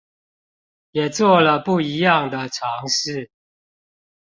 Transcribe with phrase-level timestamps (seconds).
[0.93, 2.59] 也做了不一樣的嘗
[2.89, 3.29] 試